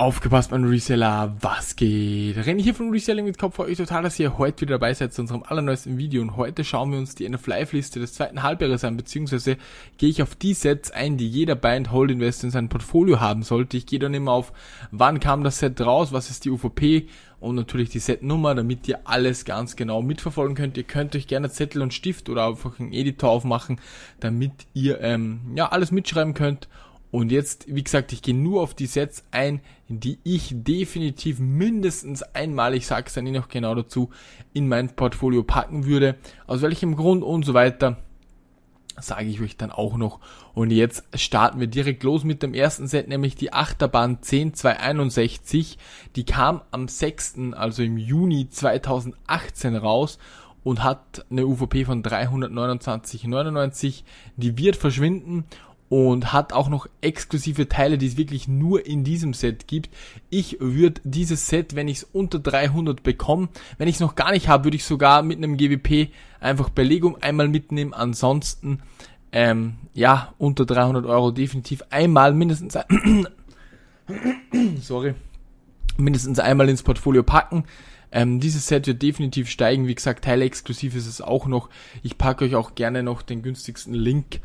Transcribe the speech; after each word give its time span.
Aufgepasst, 0.00 0.52
mein 0.52 0.62
Reseller, 0.62 1.34
was 1.40 1.74
geht? 1.74 2.36
Renn 2.46 2.60
hier 2.60 2.72
von 2.72 2.90
Reselling 2.90 3.24
mit 3.24 3.36
Kopf, 3.36 3.56
freue 3.56 3.72
euch 3.72 3.78
total, 3.78 4.04
dass 4.04 4.16
ihr 4.20 4.38
heute 4.38 4.60
wieder 4.60 4.76
dabei 4.76 4.94
seid 4.94 5.12
zu 5.12 5.22
unserem 5.22 5.42
allerneuesten 5.42 5.98
Video 5.98 6.22
und 6.22 6.36
heute 6.36 6.62
schauen 6.62 6.92
wir 6.92 7.00
uns 7.00 7.16
die 7.16 7.28
NFL 7.28 7.50
Live-Liste 7.50 7.98
des 7.98 8.12
zweiten 8.14 8.44
Halbjahres 8.44 8.84
an, 8.84 8.96
beziehungsweise 8.96 9.56
gehe 9.96 10.08
ich 10.08 10.22
auf 10.22 10.36
die 10.36 10.54
Sets 10.54 10.92
ein, 10.92 11.16
die 11.16 11.28
jeder 11.28 11.56
Buy 11.56 11.78
and 11.78 11.90
Hold 11.90 12.12
Investor 12.12 12.46
in 12.46 12.52
seinem 12.52 12.68
Portfolio 12.68 13.18
haben 13.18 13.42
sollte. 13.42 13.76
Ich 13.76 13.86
gehe 13.86 13.98
dann 13.98 14.14
immer 14.14 14.30
auf, 14.30 14.52
wann 14.92 15.18
kam 15.18 15.42
das 15.42 15.58
Set 15.58 15.80
raus, 15.80 16.12
was 16.12 16.30
ist 16.30 16.44
die 16.44 16.50
UVP 16.50 17.08
und 17.40 17.56
natürlich 17.56 17.90
die 17.90 17.98
Setnummer, 17.98 18.54
damit 18.54 18.86
ihr 18.86 19.00
alles 19.02 19.44
ganz 19.44 19.74
genau 19.74 20.00
mitverfolgen 20.00 20.54
könnt. 20.54 20.76
Ihr 20.76 20.84
könnt 20.84 21.16
euch 21.16 21.26
gerne 21.26 21.50
Zettel 21.50 21.82
und 21.82 21.92
Stift 21.92 22.28
oder 22.28 22.46
einfach 22.46 22.78
einen 22.78 22.92
Editor 22.92 23.30
aufmachen, 23.30 23.80
damit 24.20 24.52
ihr 24.74 25.00
ähm, 25.00 25.40
ja 25.56 25.72
alles 25.72 25.90
mitschreiben 25.90 26.34
könnt 26.34 26.68
und 27.10 27.32
jetzt, 27.32 27.74
wie 27.74 27.82
gesagt, 27.82 28.12
ich 28.12 28.20
gehe 28.20 28.34
nur 28.34 28.62
auf 28.62 28.74
die 28.74 28.86
Sets 28.86 29.24
ein, 29.30 29.60
die 29.88 30.18
ich 30.24 30.52
definitiv 30.52 31.38
mindestens 31.38 32.22
einmal, 32.22 32.74
ich 32.74 32.86
sage 32.86 33.06
es 33.06 33.14
dann 33.14 33.26
eh 33.26 33.30
noch 33.30 33.48
genau 33.48 33.74
dazu, 33.74 34.10
in 34.52 34.68
mein 34.68 34.94
Portfolio 34.94 35.42
packen 35.42 35.86
würde. 35.86 36.16
Aus 36.46 36.60
welchem 36.60 36.96
Grund 36.96 37.22
und 37.22 37.46
so 37.46 37.54
weiter, 37.54 37.96
sage 39.00 39.28
ich 39.28 39.40
euch 39.40 39.56
dann 39.56 39.70
auch 39.70 39.96
noch. 39.96 40.20
Und 40.52 40.70
jetzt 40.70 41.04
starten 41.14 41.60
wir 41.60 41.66
direkt 41.66 42.02
los 42.02 42.24
mit 42.24 42.42
dem 42.42 42.52
ersten 42.52 42.88
Set, 42.88 43.08
nämlich 43.08 43.36
die 43.36 43.54
Achterbahn 43.54 44.18
10261. 44.20 45.78
Die 46.14 46.24
kam 46.24 46.60
am 46.70 46.88
6., 46.88 47.36
also 47.52 47.82
im 47.82 47.96
Juni 47.96 48.50
2018 48.50 49.76
raus 49.76 50.18
und 50.62 50.84
hat 50.84 51.24
eine 51.30 51.46
UVP 51.46 51.86
von 51.86 52.02
329,99. 52.02 54.02
Die 54.36 54.58
wird 54.58 54.76
verschwinden 54.76 55.44
und 55.88 56.32
hat 56.32 56.52
auch 56.52 56.68
noch 56.68 56.88
exklusive 57.00 57.68
Teile, 57.68 57.98
die 57.98 58.06
es 58.06 58.16
wirklich 58.16 58.46
nur 58.46 58.86
in 58.86 59.04
diesem 59.04 59.32
Set 59.32 59.66
gibt. 59.66 59.94
Ich 60.28 60.58
würde 60.60 61.00
dieses 61.04 61.46
Set, 61.46 61.74
wenn 61.74 61.88
ich 61.88 61.98
es 61.98 62.08
unter 62.12 62.38
300 62.38 63.02
bekomme, 63.02 63.48
wenn 63.78 63.88
ich 63.88 63.96
es 63.96 64.00
noch 64.00 64.14
gar 64.14 64.32
nicht 64.32 64.48
habe, 64.48 64.64
würde 64.64 64.76
ich 64.76 64.84
sogar 64.84 65.22
mit 65.22 65.38
einem 65.38 65.56
GWP 65.56 66.10
einfach 66.40 66.68
Belegung 66.68 67.22
einmal 67.22 67.48
mitnehmen. 67.48 67.94
Ansonsten, 67.94 68.80
ähm, 69.32 69.76
ja, 69.94 70.34
unter 70.38 70.66
300 70.66 71.06
Euro 71.06 71.30
definitiv 71.30 71.82
einmal 71.90 72.34
mindestens, 72.34 72.76
sorry, 74.80 75.14
mindestens 75.96 76.38
einmal 76.38 76.68
ins 76.68 76.82
Portfolio 76.82 77.22
packen. 77.22 77.64
Ähm, 78.10 78.40
dieses 78.40 78.66
Set 78.66 78.86
wird 78.86 79.02
definitiv 79.02 79.50
steigen. 79.50 79.86
Wie 79.86 79.94
gesagt, 79.94 80.24
Teile 80.24 80.44
exklusiv 80.44 80.94
ist 80.94 81.06
es 81.06 81.20
auch 81.20 81.46
noch. 81.46 81.68
Ich 82.02 82.16
packe 82.16 82.44
euch 82.44 82.54
auch 82.54 82.74
gerne 82.74 83.02
noch 83.02 83.20
den 83.20 83.42
günstigsten 83.42 83.92
Link 83.92 84.40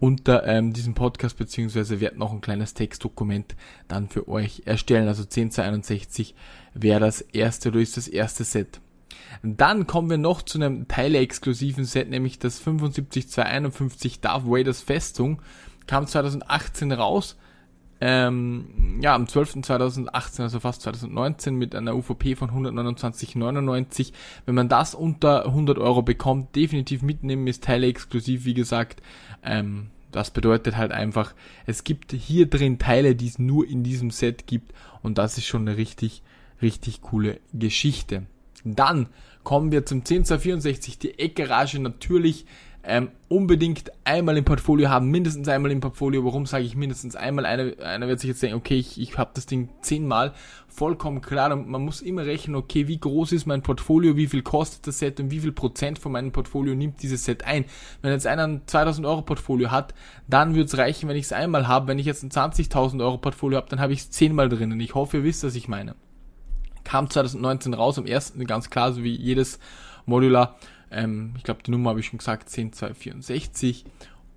unter 0.00 0.46
ähm, 0.46 0.72
diesem 0.72 0.94
Podcast, 0.94 1.36
beziehungsweise 1.36 2.00
werde 2.00 2.18
noch 2.18 2.32
ein 2.32 2.40
kleines 2.40 2.74
Textdokument 2.74 3.56
dann 3.88 4.08
für 4.08 4.28
euch 4.28 4.62
erstellen. 4.64 5.08
Also 5.08 5.22
1061 5.22 6.34
wäre 6.74 7.00
das 7.00 7.20
erste 7.20 7.70
oder 7.70 7.80
ist 7.80 7.96
das 7.96 8.08
erste 8.08 8.44
Set. 8.44 8.80
Dann 9.42 9.86
kommen 9.86 10.10
wir 10.10 10.18
noch 10.18 10.42
zu 10.42 10.58
einem 10.58 10.88
teile-exklusiven 10.88 11.84
Set, 11.84 12.08
nämlich 12.10 12.38
das 12.38 12.58
75251 12.58 14.20
Darth 14.20 14.46
Vader's 14.46 14.80
Festung. 14.80 15.42
Kam 15.86 16.06
2018 16.06 16.92
raus. 16.92 17.36
Ähm, 18.00 19.00
ja, 19.02 19.14
am 19.14 19.24
12.2018, 19.24 20.42
also 20.42 20.60
fast 20.60 20.82
2019, 20.82 21.56
mit 21.56 21.74
einer 21.74 21.96
UVP 21.96 22.36
von 22.36 22.50
129,99. 22.50 24.12
Wenn 24.46 24.54
man 24.54 24.68
das 24.68 24.94
unter 24.94 25.46
100 25.46 25.78
Euro 25.78 26.02
bekommt, 26.02 26.54
definitiv 26.54 27.02
mitnehmen, 27.02 27.46
ist 27.46 27.64
Teile 27.64 27.86
exklusiv, 27.86 28.44
wie 28.44 28.54
gesagt. 28.54 29.02
Ähm, 29.42 29.90
das 30.12 30.30
bedeutet 30.30 30.76
halt 30.76 30.92
einfach, 30.92 31.34
es 31.66 31.84
gibt 31.84 32.12
hier 32.12 32.46
drin 32.46 32.78
Teile, 32.78 33.14
die 33.14 33.26
es 33.26 33.38
nur 33.38 33.68
in 33.68 33.82
diesem 33.82 34.10
Set 34.10 34.46
gibt 34.46 34.72
und 35.02 35.18
das 35.18 35.36
ist 35.36 35.46
schon 35.46 35.68
eine 35.68 35.76
richtig, 35.76 36.22
richtig 36.62 37.02
coole 37.02 37.40
Geschichte. 37.52 38.26
Dann 38.64 39.08
kommen 39.44 39.70
wir 39.70 39.86
zum 39.86 40.04
10264, 40.04 40.98
die 40.98 41.18
Eckgarage 41.18 41.78
natürlich 41.78 42.46
ähm, 42.84 43.10
unbedingt 43.28 43.90
einmal 44.04 44.36
im 44.36 44.44
Portfolio 44.44 44.88
haben, 44.88 45.10
mindestens 45.10 45.48
einmal 45.48 45.70
im 45.72 45.80
Portfolio. 45.80 46.24
Warum 46.24 46.46
sage 46.46 46.64
ich 46.64 46.76
mindestens 46.76 47.16
einmal? 47.16 47.44
Einer, 47.44 47.72
einer 47.84 48.08
wird 48.08 48.20
sich 48.20 48.28
jetzt 48.28 48.42
denken, 48.42 48.56
okay, 48.56 48.76
ich, 48.76 49.00
ich 49.00 49.18
habe 49.18 49.32
das 49.34 49.46
Ding 49.46 49.68
zehnmal, 49.82 50.32
vollkommen 50.68 51.20
klar. 51.20 51.52
Und 51.52 51.68
man 51.68 51.84
muss 51.84 52.00
immer 52.00 52.24
rechnen, 52.24 52.56
okay, 52.56 52.86
wie 52.86 52.98
groß 52.98 53.32
ist 53.32 53.46
mein 53.46 53.62
Portfolio, 53.62 54.16
wie 54.16 54.28
viel 54.28 54.42
kostet 54.42 54.86
das 54.86 55.00
Set 55.00 55.18
und 55.18 55.30
wie 55.30 55.40
viel 55.40 55.52
Prozent 55.52 55.98
von 55.98 56.12
meinem 56.12 56.30
Portfolio 56.30 56.74
nimmt 56.74 57.02
dieses 57.02 57.24
Set 57.24 57.44
ein. 57.44 57.64
Wenn 58.00 58.12
jetzt 58.12 58.26
einer 58.26 58.44
ein 58.44 58.62
2000 58.64 59.06
Euro 59.06 59.22
Portfolio 59.22 59.70
hat, 59.70 59.92
dann 60.28 60.54
würde 60.54 60.66
es 60.66 60.78
reichen, 60.78 61.08
wenn 61.08 61.16
ich 61.16 61.26
es 61.26 61.32
einmal 61.32 61.66
habe. 61.66 61.88
Wenn 61.88 61.98
ich 61.98 62.06
jetzt 62.06 62.22
ein 62.22 62.30
20.000 62.30 63.02
Euro 63.02 63.18
Portfolio 63.18 63.58
habe, 63.58 63.68
dann 63.68 63.80
habe 63.80 63.92
ich 63.92 64.00
es 64.00 64.10
zehnmal 64.10 64.48
drinnen. 64.48 64.80
Ich 64.80 64.94
hoffe, 64.94 65.18
ihr 65.18 65.24
wisst, 65.24 65.42
was 65.44 65.56
ich 65.56 65.68
meine. 65.68 65.96
Kam 66.84 67.10
2019 67.10 67.74
raus, 67.74 67.98
am 67.98 68.06
ersten, 68.06 68.46
ganz 68.46 68.70
klar, 68.70 68.92
so 68.92 69.02
wie 69.02 69.14
jedes 69.14 69.58
Modular 70.06 70.56
ähm, 70.90 71.34
ich 71.36 71.44
glaube, 71.44 71.62
die 71.64 71.70
Nummer 71.70 71.90
habe 71.90 72.00
ich 72.00 72.06
schon 72.06 72.18
gesagt, 72.18 72.48
10264 72.48 73.84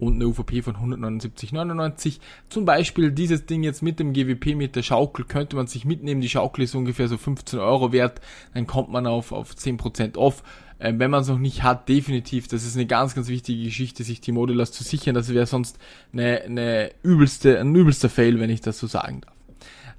und 0.02 0.16
eine 0.16 0.28
UVP 0.28 0.64
von 0.64 0.76
179,99. 0.76 2.18
Zum 2.50 2.66
Beispiel 2.66 3.12
dieses 3.12 3.46
Ding 3.46 3.62
jetzt 3.62 3.84
mit 3.84 4.00
dem 4.00 4.14
GWP, 4.14 4.56
mit 4.56 4.76
der 4.76 4.82
Schaukel, 4.82 5.26
könnte 5.26 5.56
man 5.56 5.68
sich 5.68 5.86
mitnehmen. 5.86 6.22
Die 6.22 6.30
Schaukel 6.30 6.64
ist 6.64 6.74
ungefähr 6.74 7.08
so 7.08 7.18
15 7.18 7.60
Euro 7.60 7.92
wert. 7.92 8.20
Dann 8.56 8.66
kommt 8.66 8.90
man 8.90 9.06
auf, 9.06 9.32
auf 9.32 9.54
10% 9.54 10.18
off. 10.18 10.42
Ähm, 10.80 10.98
wenn 10.98 11.12
man 11.12 11.22
es 11.22 11.28
noch 11.28 11.38
nicht 11.38 11.62
hat, 11.62 11.88
definitiv. 11.88 12.48
Das 12.48 12.66
ist 12.66 12.76
eine 12.76 12.88
ganz, 12.88 13.14
ganz 13.14 13.28
wichtige 13.28 13.64
Geschichte, 13.64 14.04
sich 14.04 14.22
die 14.22 14.32
Modulars 14.32 14.72
zu 14.72 14.84
sichern. 14.84 15.14
Das 15.14 15.32
wäre 15.32 15.46
sonst 15.46 15.78
eine, 16.12 16.42
eine 16.42 16.92
übelste, 17.04 17.60
ein 17.60 17.76
übelster 17.76 18.10
Fail, 18.10 18.40
wenn 18.40 18.50
ich 18.50 18.62
das 18.62 18.80
so 18.80 18.88
sagen 18.88 19.22
darf. 19.22 19.36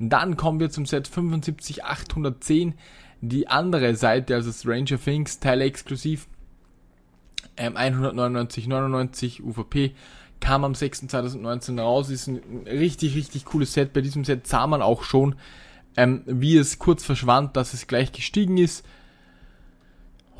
Dann 0.01 0.37
kommen 0.37 0.59
wir 0.59 0.71
zum 0.71 0.84
Set 0.84 1.07
75810. 1.07 2.75
Die 3.21 3.47
andere 3.47 3.95
Seite, 3.95 4.34
also 4.34 4.51
das 4.51 4.67
Ranger 4.67 5.01
Things, 5.01 5.39
Teile 5.39 5.63
exklusiv 5.63 6.27
ähm, 7.56 7.76
199,99 7.76 9.42
UVP 9.42 9.94
kam 10.41 10.64
am 10.64 10.72
6.2019 10.72 11.80
raus, 11.80 12.10
ist 12.10 12.26
ein 12.26 12.41
richtig, 12.66 13.14
richtig 13.14 13.44
cooles 13.44 13.72
Set. 13.72 13.92
Bei 13.92 14.00
diesem 14.00 14.25
Set 14.25 14.47
sah 14.47 14.66
man 14.66 14.82
auch 14.82 15.04
schon, 15.04 15.36
ähm, 15.97 16.22
wie 16.26 16.56
es 16.56 16.78
kurz 16.78 17.04
verschwand, 17.04 17.56
dass 17.56 17.75
es 17.75 17.86
gleich 17.86 18.12
gestiegen 18.12 18.58
ist. 18.58 18.84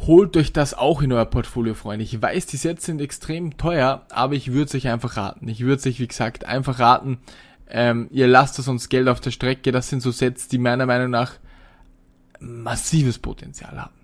Holt 0.07 0.37
euch 0.37 0.53
das 0.53 0.75
auch 0.75 1.01
in 1.01 1.13
euer 1.13 1.25
Portfolio, 1.27 1.75
Freunde. 1.75 2.03
Ich 2.03 2.21
weiß, 2.21 2.47
die 2.47 2.57
Sets 2.57 2.85
sind 2.85 3.01
extrem 3.01 3.57
teuer, 3.57 4.05
aber 4.11 4.35
ich 4.35 4.53
würde 4.53 4.65
es 4.65 4.75
euch 4.75 4.89
einfach 4.89 5.17
raten. 5.17 5.47
Ich 5.47 5.61
würde 5.61 5.77
es 5.77 5.87
euch, 5.87 6.01
wie 6.01 6.09
gesagt, 6.09 6.45
einfach 6.45 6.81
raten. 6.81 7.19
Ähm, 7.71 8.09
ihr 8.11 8.27
lasst 8.27 8.59
das 8.59 8.65
sonst 8.65 8.89
Geld 8.89 9.07
auf 9.07 9.21
der 9.21 9.31
Strecke. 9.31 9.71
Das 9.71 9.89
sind 9.89 10.01
so 10.01 10.11
Sets, 10.11 10.49
die 10.49 10.59
meiner 10.59 10.87
Meinung 10.87 11.11
nach 11.11 11.35
massives 12.41 13.21
Potenzial 13.21 13.81
haben. 13.81 14.02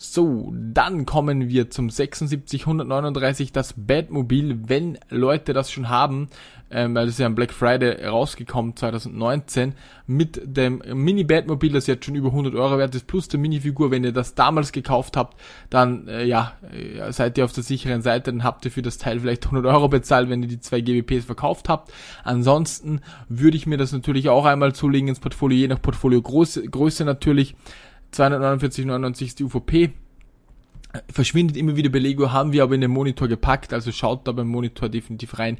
So, 0.00 0.52
dann 0.54 1.06
kommen 1.06 1.48
wir 1.48 1.70
zum 1.70 1.90
76139, 1.90 3.50
das 3.50 3.74
Batmobil, 3.76 4.60
wenn 4.68 4.96
Leute 5.10 5.52
das 5.52 5.72
schon 5.72 5.88
haben, 5.88 6.28
ähm, 6.70 6.94
weil 6.94 7.06
das 7.06 7.14
ist 7.14 7.18
ja 7.18 7.26
am 7.26 7.34
Black 7.34 7.52
Friday 7.52 8.06
rausgekommen 8.06 8.76
2019, 8.76 9.74
mit 10.06 10.40
dem 10.44 10.84
Mini-Batmobil, 10.86 11.72
das 11.72 11.88
jetzt 11.88 12.04
schon 12.04 12.14
über 12.14 12.28
100 12.28 12.54
Euro 12.54 12.78
wert 12.78 12.94
ist, 12.94 13.08
plus 13.08 13.26
der 13.26 13.40
Minifigur, 13.40 13.90
wenn 13.90 14.04
ihr 14.04 14.12
das 14.12 14.36
damals 14.36 14.70
gekauft 14.70 15.16
habt, 15.16 15.36
dann 15.68 16.06
äh, 16.06 16.24
ja, 16.24 16.52
äh, 16.72 17.10
seid 17.10 17.36
ihr 17.36 17.44
auf 17.44 17.52
der 17.52 17.64
sicheren 17.64 18.00
Seite, 18.00 18.30
dann 18.30 18.44
habt 18.44 18.64
ihr 18.66 18.70
für 18.70 18.82
das 18.82 18.98
Teil 18.98 19.18
vielleicht 19.18 19.46
100 19.46 19.66
Euro 19.66 19.88
bezahlt, 19.88 20.30
wenn 20.30 20.42
ihr 20.44 20.48
die 20.48 20.60
zwei 20.60 20.80
GWPs 20.80 21.24
verkauft 21.24 21.68
habt. 21.68 21.92
Ansonsten 22.22 23.00
würde 23.28 23.56
ich 23.56 23.66
mir 23.66 23.78
das 23.78 23.90
natürlich 23.90 24.28
auch 24.28 24.44
einmal 24.44 24.76
zulegen 24.76 25.08
ins 25.08 25.18
Portfolio, 25.18 25.58
je 25.58 25.66
nach 25.66 25.82
Portfolio 25.82 26.22
Größe, 26.22 26.62
Größe 26.68 27.04
natürlich. 27.04 27.56
249,99 28.14 29.24
ist 29.24 29.38
die 29.38 29.44
UVP. 29.44 29.92
Verschwindet 31.12 31.56
immer 31.56 31.76
wieder 31.76 31.90
Belego, 31.90 32.32
haben 32.32 32.52
wir 32.52 32.62
aber 32.62 32.74
in 32.74 32.80
den 32.80 32.90
Monitor 32.90 33.28
gepackt, 33.28 33.72
also 33.74 33.92
schaut 33.92 34.26
da 34.26 34.32
beim 34.32 34.48
Monitor 34.48 34.88
definitiv 34.88 35.38
rein. 35.38 35.58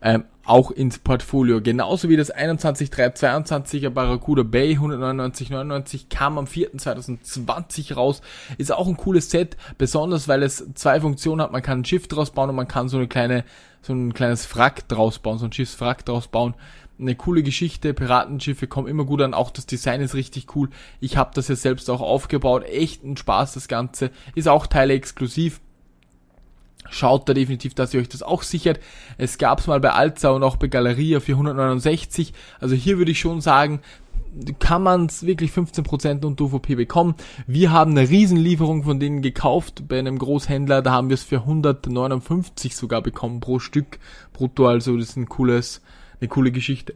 Ähm, 0.00 0.24
auch 0.44 0.70
ins 0.70 1.00
Portfolio. 1.00 1.60
Genauso 1.60 2.08
wie 2.08 2.16
das 2.16 2.32
21322er 2.32 3.90
Barracuda 3.90 4.44
Bay 4.44 4.74
199,99 4.74 6.04
kam 6.08 6.38
am 6.38 6.44
4.2020 6.44 7.94
raus. 7.94 8.22
Ist 8.58 8.70
auch 8.70 8.86
ein 8.86 8.96
cooles 8.96 9.30
Set, 9.30 9.56
besonders 9.76 10.28
weil 10.28 10.44
es 10.44 10.64
zwei 10.74 11.00
Funktionen 11.00 11.42
hat. 11.42 11.50
Man 11.50 11.62
kann 11.62 11.80
ein 11.80 11.84
Schiff 11.84 12.06
draus 12.06 12.30
bauen 12.30 12.50
und 12.50 12.56
man 12.56 12.68
kann 12.68 12.88
so 12.88 12.96
eine 12.96 13.08
kleine, 13.08 13.44
so 13.82 13.92
ein 13.92 14.14
kleines 14.14 14.54
Wrack 14.54 14.86
draus 14.86 15.18
bauen, 15.18 15.38
so 15.38 15.46
ein 15.46 15.52
Schiffswrack 15.52 16.04
draus 16.04 16.28
bauen 16.28 16.54
eine 17.00 17.14
coole 17.14 17.42
Geschichte. 17.42 17.94
Piratenschiffe 17.94 18.66
kommen 18.66 18.88
immer 18.88 19.04
gut 19.04 19.22
an. 19.22 19.34
Auch 19.34 19.50
das 19.50 19.66
Design 19.66 20.00
ist 20.00 20.14
richtig 20.14 20.54
cool. 20.56 20.68
Ich 21.00 21.16
habe 21.16 21.30
das 21.34 21.48
ja 21.48 21.56
selbst 21.56 21.90
auch 21.90 22.00
aufgebaut. 22.00 22.64
Echt 22.64 23.04
ein 23.04 23.16
Spaß 23.16 23.54
das 23.54 23.68
Ganze. 23.68 24.10
Ist 24.34 24.48
auch 24.48 24.66
Teile 24.66 24.94
exklusiv. 24.94 25.60
Schaut 26.90 27.28
da 27.28 27.34
definitiv, 27.34 27.74
dass 27.74 27.92
ihr 27.92 28.00
euch 28.00 28.08
das 28.08 28.22
auch 28.22 28.42
sichert. 28.42 28.80
Es 29.18 29.38
gab's 29.38 29.66
mal 29.66 29.80
bei 29.80 29.90
Alza 29.90 30.30
und 30.30 30.42
auch 30.42 30.56
bei 30.56 30.68
Galeria 30.68 31.20
für 31.20 31.32
169. 31.32 32.32
Also 32.60 32.74
hier 32.74 32.98
würde 32.98 33.10
ich 33.10 33.20
schon 33.20 33.40
sagen, 33.40 33.80
kann 34.58 34.82
man 34.82 35.06
es 35.06 35.26
wirklich 35.26 35.50
15% 35.50 36.24
unter 36.24 36.44
UVP 36.44 36.76
bekommen. 36.76 37.14
Wir 37.46 37.72
haben 37.72 37.92
eine 37.92 38.08
Riesenlieferung 38.08 38.84
von 38.84 39.00
denen 39.00 39.22
gekauft 39.22 39.88
bei 39.88 39.98
einem 39.98 40.18
Großhändler. 40.18 40.82
Da 40.82 40.92
haben 40.92 41.08
wir 41.08 41.14
es 41.14 41.22
für 41.22 41.40
159 41.40 42.76
sogar 42.76 43.02
bekommen 43.02 43.40
pro 43.40 43.58
Stück 43.58 43.98
brutto. 44.32 44.66
Also 44.66 44.96
das 44.96 45.10
ist 45.10 45.16
ein 45.16 45.28
cooles, 45.28 45.82
eine 46.20 46.28
coole 46.28 46.52
Geschichte. 46.52 46.94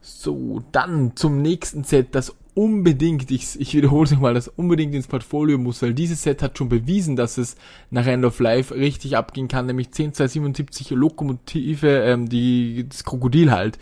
So, 0.00 0.62
dann 0.72 1.16
zum 1.16 1.40
nächsten 1.40 1.84
Set, 1.84 2.14
das 2.14 2.34
unbedingt, 2.54 3.30
ich, 3.30 3.58
ich 3.58 3.74
wiederhole 3.74 4.04
es 4.04 4.12
nochmal, 4.12 4.34
das 4.34 4.48
unbedingt 4.48 4.94
ins 4.94 5.06
Portfolio 5.06 5.58
muss, 5.58 5.82
weil 5.82 5.94
dieses 5.94 6.22
Set 6.22 6.42
hat 6.42 6.56
schon 6.56 6.68
bewiesen, 6.68 7.16
dass 7.16 7.36
es 7.36 7.56
nach 7.90 8.06
End 8.06 8.24
of 8.24 8.38
Life 8.38 8.74
richtig 8.74 9.16
abgehen 9.16 9.48
kann, 9.48 9.66
nämlich 9.66 9.90
10277 9.90 10.90
Lokomotive, 10.90 11.88
ähm, 12.04 12.28
die, 12.28 12.86
das 12.88 13.04
Krokodil 13.04 13.50
halt. 13.50 13.78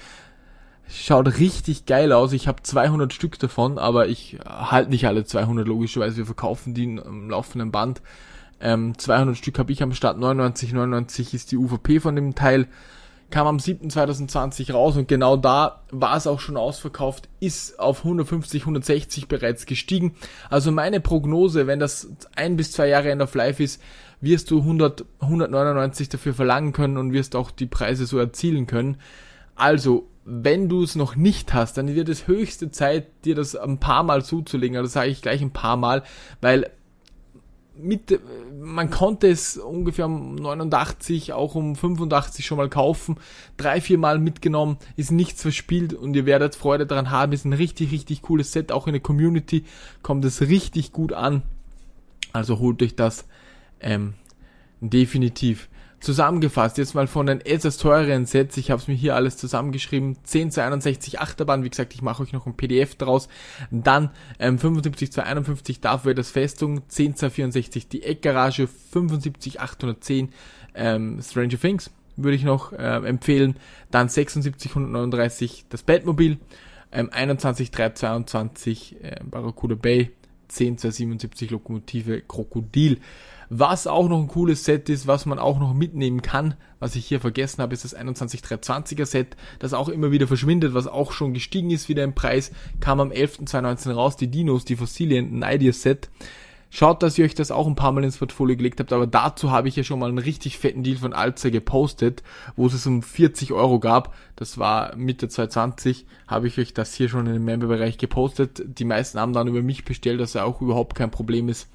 Schaut 0.89 1.39
richtig 1.39 1.87
geil 1.87 2.13
aus. 2.13 2.33
Ich 2.33 2.49
habe 2.49 2.63
200 2.63 3.13
Stück 3.13 3.39
davon, 3.39 3.79
aber 3.79 4.09
ich 4.09 4.39
halt 4.45 4.91
nicht 4.91 5.07
alle 5.07 5.25
200 5.25 5.67
logischerweise. 5.67 6.19
Wir 6.19 6.27
verkaufen 6.27 6.75
die 6.75 6.85
im 6.85 7.31
laufenden 7.31 7.71
Band. 7.71 8.03
Ähm, 8.61 8.99
200 8.99 9.37
Stück 9.37 9.59
habe 9.59 9.73
ich 9.73 9.83
am 9.83 9.95
Start. 9.95 10.19
99, 10.19 10.73
99 10.73 11.33
ist 11.35 11.51
die 11.51 11.57
UVP 11.57 12.01
von 12.01 12.15
dem 12.15 12.35
Teil 12.35 12.69
kam 13.33 13.49
am 13.49 13.57
7.2020 13.57 14.73
raus 14.73 14.97
und 14.97 15.09
genau 15.09 15.37
da 15.37 15.83
war 15.91 16.17
es 16.17 16.29
auch 16.29 16.39
schon 16.39 16.57
ausverkauft, 16.57 17.29
ist 17.41 17.81
auf 17.81 18.05
150, 18.05 18.63
160 18.63 19.27
bereits 19.27 19.67
gestiegen. 19.67 20.15
Also 20.49 20.71
meine 20.71 21.01
Prognose, 21.01 21.67
wenn 21.67 21.81
das 21.81 22.09
ein 22.37 22.57
bis 22.57 22.71
zwei 22.71 22.87
Jahre 22.87 23.11
End 23.11 23.23
of 23.23 23.35
Life 23.35 23.61
ist, 23.61 23.83
wirst 24.21 24.51
du 24.51 24.61
100, 24.61 25.05
199 25.19 26.09
dafür 26.09 26.35
verlangen 26.35 26.73
können 26.73 26.97
und 26.97 27.13
wirst 27.13 27.35
auch 27.35 27.51
die 27.51 27.67
Preise 27.67 28.07
so 28.07 28.19
erzielen 28.19 28.69
können. 28.69 28.99
Also, 29.57 30.09
wenn 30.25 30.69
du 30.69 30.85
es 30.85 30.95
noch 30.95 31.17
nicht 31.17 31.53
hast, 31.53 31.77
dann 31.77 31.93
wird 31.93 32.09
es 32.09 32.29
höchste 32.29 32.71
Zeit, 32.71 33.25
dir 33.25 33.35
das 33.35 33.57
ein 33.57 33.79
paar 33.79 34.05
Mal 34.05 34.25
zuzulegen. 34.25 34.77
Also 34.77 34.89
sage 34.89 35.11
ich 35.11 35.21
gleich 35.21 35.43
ein 35.43 35.51
paar 35.51 35.77
Mal, 35.77 36.05
weil 36.41 36.71
mit, 37.75 38.21
man 38.61 38.91
konnte 38.91 39.29
es 39.29 39.57
ungefähr 39.57 40.07
um 40.07 40.35
89, 40.35 41.33
auch 41.33 41.55
um 41.55 41.75
85 41.75 42.45
schon 42.45 42.59
mal 42.59 42.69
kaufen, 42.69 43.17
drei, 43.57 43.81
vier 43.81 43.99
Mal 43.99 44.19
mitgenommen, 44.19 44.77
ist 44.97 45.11
nichts 45.11 45.43
verspielt 45.43 45.95
und 45.95 46.15
ihr 46.15 46.27
werdet 46.27 46.55
Freude 46.55 46.87
daran 46.87 47.11
haben, 47.11 47.33
ist 47.33 47.45
ein 47.45 47.53
richtig, 47.53 47.93
richtig 47.93 48.23
cooles 48.23 48.53
Set, 48.53 48.73
auch 48.73 48.87
in 48.87 48.93
der 48.93 49.03
Community 49.03 49.65
kommt 50.03 50.25
es 50.25 50.43
richtig 50.43 50.93
gut 50.93 51.13
an, 51.13 51.43
also 52.33 52.59
holt 52.59 52.83
euch 52.83 52.95
das 52.95 53.27
ähm, 53.81 54.15
definitiv. 54.81 55.69
Zusammengefasst, 56.03 56.79
jetzt 56.79 56.97
mal 56.97 57.07
von 57.07 57.27
den 57.27 57.41
etwas 57.41 57.77
teureren 57.77 58.27
Sets, 58.27 58.57
ich 58.57 58.73
habe 58.73 58.83
es 58.83 58.89
mir 58.89 58.95
hier 58.95 59.15
alles 59.15 59.37
zusammengeschrieben, 59.37 60.17
10 60.25 60.51
zu 60.51 60.61
61 60.61 61.21
Achterbahn, 61.21 61.63
wie 61.63 61.71
gesagt, 61.71 61.95
ich 61.95 62.03
mache 62.03 62.25
euch 62.25 62.33
noch 62.33 62.45
ein 62.45 62.57
PDF 62.57 62.97
draus, 62.97 63.29
dann 63.71 64.11
ähm, 64.41 64.59
75 64.59 65.13
zu 65.13 65.25
51 65.25 65.81
Darth 65.81 66.05
Vader's 66.05 66.33
Festung, 66.33 66.83
10 66.89 67.15
zu 67.15 67.31
64 67.31 67.87
die 67.87 68.03
Eckgarage, 68.03 68.67
75 68.67 69.61
810 69.61 70.31
ähm, 70.75 71.21
Stranger 71.23 71.61
Things, 71.61 71.93
würde 72.17 72.35
ich 72.35 72.43
noch 72.43 72.73
äh, 72.73 72.97
empfehlen, 73.07 73.55
dann 73.93 74.09
76 74.09 74.73
139 74.73 75.67
das 75.69 75.85
Batmobil, 75.85 76.39
ähm, 76.91 77.11
21 77.13 77.71
322 77.71 78.97
äh, 79.05 79.21
Barracuda 79.23 79.77
Bay, 79.77 80.11
10 80.49 80.79
zu 80.79 80.91
77 80.91 81.51
Lokomotive 81.51 82.23
Krokodil. 82.23 82.99
Was 83.55 83.87
auch 83.87 84.09
noch 84.09 84.19
ein 84.19 84.29
cooles 84.29 84.65
Set 84.65 84.89
ist, 84.89 85.07
was 85.07 85.27
man 85.27 85.39
auch 85.39 85.61
noch 85.61 85.75
mitnehmen 85.75 86.23
kann, 86.23 86.55
was 86.79 86.97
ich 86.97 87.05
hier 87.05 87.21
vergessen 87.21 87.61
habe, 87.61 87.75
ist 87.75 87.85
das 87.85 87.95
21320er 87.95 89.05
Set, 89.05 89.37
das 89.59 89.75
auch 89.75 89.91
immer 89.91 90.11
wieder 90.11 90.27
verschwindet, 90.27 90.73
was 90.73 90.87
auch 90.87 91.13
schon 91.13 91.35
gestiegen 91.35 91.71
ist 91.71 91.91
wieder 91.91 92.03
im 92.03 92.15
Preis, 92.15 92.51
kam 92.81 92.99
am 92.99 93.11
11.2019 93.11 93.93
raus, 93.93 94.17
die 94.17 94.29
Dinos, 94.29 94.65
die 94.65 94.77
Fossilien, 94.77 95.43
ein 95.45 95.57
Ideas 95.57 95.83
Set. 95.83 96.09
Schaut, 96.71 97.03
dass 97.03 97.19
ihr 97.19 97.27
euch 97.27 97.35
das 97.35 97.51
auch 97.51 97.67
ein 97.67 97.75
paar 97.75 97.93
Mal 97.93 98.05
ins 98.05 98.17
Portfolio 98.17 98.57
gelegt 98.57 98.81
habt, 98.81 98.91
aber 98.91 99.07
dazu 99.07 99.51
habe 99.51 99.69
ich 99.69 99.77
ja 99.77 99.85
schon 99.85 99.99
mal 99.99 100.09
einen 100.09 100.17
richtig 100.17 100.57
fetten 100.57 100.83
Deal 100.83 100.97
von 100.97 101.13
Alzer 101.13 101.51
gepostet, 101.51 102.23
wo 102.57 102.67
es 102.67 102.73
es 102.73 102.87
um 102.87 103.03
40 103.03 103.53
Euro 103.53 103.81
gab. 103.81 104.15
Das 104.35 104.57
war 104.57 104.97
Mitte 104.97 105.29
2020, 105.29 106.07
habe 106.27 106.47
ich 106.47 106.59
euch 106.59 106.73
das 106.73 106.95
hier 106.95 107.11
schon 107.11 107.27
in 107.27 107.35
dem 107.35 107.45
Member-Bereich 107.45 107.99
gepostet. 107.99 108.63
Die 108.65 108.87
meisten 108.87 109.21
haben 109.21 109.35
dann 109.35 109.49
über 109.49 109.61
mich 109.61 109.85
bestellt, 109.85 110.21
dass 110.21 110.35
er 110.35 110.47
auch 110.47 110.63
überhaupt 110.63 110.97
kein 110.97 111.11
Problem 111.11 111.51
ist. 111.51 111.69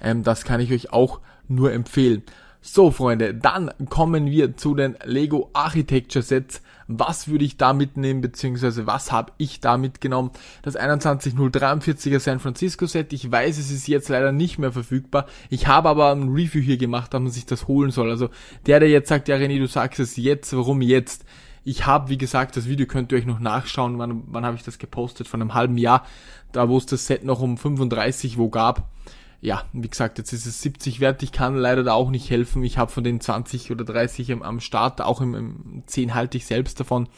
Ähm, 0.00 0.22
das 0.22 0.44
kann 0.44 0.60
ich 0.60 0.72
euch 0.72 0.92
auch 0.92 1.20
nur 1.48 1.72
empfehlen. 1.72 2.22
So, 2.64 2.92
Freunde, 2.92 3.34
dann 3.34 3.72
kommen 3.88 4.26
wir 4.26 4.56
zu 4.56 4.76
den 4.76 4.96
Lego 5.04 5.50
Architecture 5.52 6.22
Sets. 6.22 6.62
Was 6.86 7.26
würde 7.26 7.44
ich 7.44 7.56
da 7.56 7.72
mitnehmen, 7.72 8.20
beziehungsweise 8.20 8.86
was 8.86 9.10
habe 9.10 9.32
ich 9.36 9.58
da 9.58 9.76
mitgenommen? 9.76 10.30
Das 10.62 10.78
21043er 10.78 12.20
San 12.20 12.38
Francisco 12.38 12.86
Set. 12.86 13.12
Ich 13.12 13.32
weiß, 13.32 13.58
es 13.58 13.72
ist 13.72 13.88
jetzt 13.88 14.08
leider 14.08 14.30
nicht 14.30 14.60
mehr 14.60 14.70
verfügbar. 14.70 15.26
Ich 15.50 15.66
habe 15.66 15.88
aber 15.88 16.12
ein 16.12 16.28
Review 16.28 16.60
hier 16.60 16.76
gemacht, 16.76 17.12
dass 17.12 17.20
man 17.20 17.32
sich 17.32 17.46
das 17.46 17.66
holen 17.66 17.90
soll. 17.90 18.10
Also 18.10 18.28
der, 18.66 18.78
der 18.78 18.90
jetzt 18.90 19.08
sagt, 19.08 19.26
ja 19.26 19.34
René, 19.34 19.58
du 19.58 19.66
sagst 19.66 19.98
es 19.98 20.16
jetzt, 20.16 20.56
warum 20.56 20.82
jetzt? 20.82 21.24
Ich 21.64 21.86
habe, 21.86 22.10
wie 22.10 22.18
gesagt, 22.18 22.56
das 22.56 22.68
Video 22.68 22.86
könnt 22.86 23.10
ihr 23.10 23.18
euch 23.18 23.26
noch 23.26 23.40
nachschauen. 23.40 23.98
Wann, 23.98 24.22
wann 24.28 24.46
habe 24.46 24.56
ich 24.56 24.62
das 24.62 24.78
gepostet? 24.78 25.26
Von 25.26 25.42
einem 25.42 25.54
halben 25.54 25.78
Jahr. 25.78 26.06
Da 26.52 26.68
wo 26.68 26.78
es 26.78 26.86
das 26.86 27.08
Set 27.08 27.24
noch 27.24 27.40
um 27.40 27.58
35 27.58 28.38
wo 28.38 28.50
gab 28.50 28.88
ja, 29.42 29.64
wie 29.72 29.88
gesagt, 29.88 30.18
jetzt 30.18 30.32
ist 30.32 30.46
es 30.46 30.62
70 30.62 31.00
wert. 31.00 31.22
Ich 31.24 31.32
kann 31.32 31.56
leider 31.56 31.82
da 31.82 31.94
auch 31.94 32.10
nicht 32.10 32.30
helfen. 32.30 32.62
Ich 32.62 32.78
habe 32.78 32.92
von 32.92 33.02
den 33.02 33.20
20 33.20 33.72
oder 33.72 33.84
30 33.84 34.30
am, 34.30 34.42
am 34.42 34.60
Start, 34.60 35.00
auch 35.00 35.20
im, 35.20 35.34
im 35.34 35.82
10 35.84 36.14
halte 36.14 36.38
ich 36.38 36.46
selbst 36.46 36.78
davon. 36.78 37.08